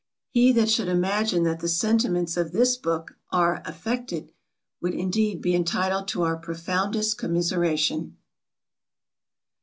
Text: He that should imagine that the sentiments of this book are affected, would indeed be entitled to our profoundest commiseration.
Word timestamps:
He 0.31 0.51
that 0.53 0.67
should 0.67 0.87
imagine 0.87 1.43
that 1.43 1.59
the 1.59 1.67
sentiments 1.67 2.35
of 2.35 2.53
this 2.53 2.75
book 2.75 3.19
are 3.31 3.61
affected, 3.65 4.31
would 4.81 4.95
indeed 4.95 5.43
be 5.43 5.53
entitled 5.53 6.07
to 6.07 6.23
our 6.23 6.37
profoundest 6.37 7.19
commiseration. 7.19 8.17